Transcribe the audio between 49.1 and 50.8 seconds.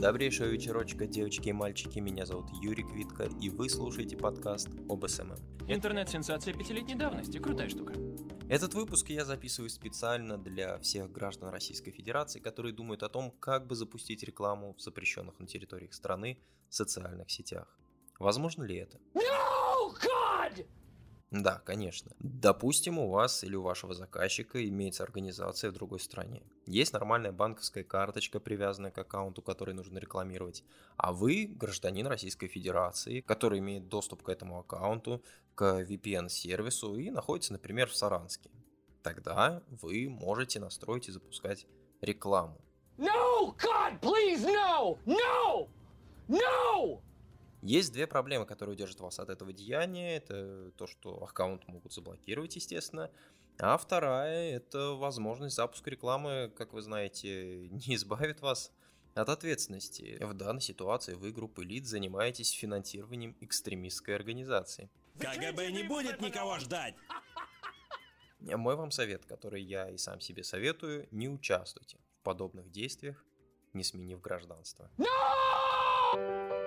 от этого деяния. Это